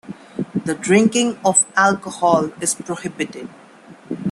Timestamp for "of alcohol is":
1.45-2.73